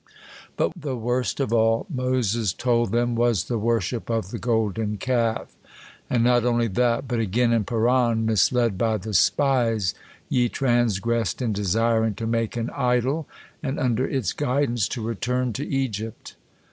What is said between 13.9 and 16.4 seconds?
its guidance to return to Egypt."